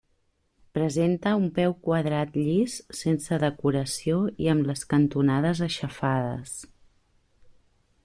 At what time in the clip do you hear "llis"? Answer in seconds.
2.45-2.79